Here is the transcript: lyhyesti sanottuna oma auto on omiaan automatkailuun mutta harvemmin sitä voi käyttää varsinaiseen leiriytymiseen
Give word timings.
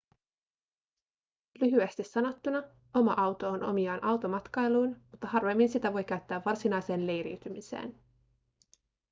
lyhyesti 1.61 2.03
sanottuna 2.03 2.63
oma 2.95 3.13
auto 3.13 3.49
on 3.49 3.63
omiaan 3.63 4.03
automatkailuun 4.03 5.01
mutta 5.11 5.27
harvemmin 5.27 5.69
sitä 5.69 5.93
voi 5.93 6.03
käyttää 6.03 6.41
varsinaiseen 6.45 7.07
leiriytymiseen 7.07 7.95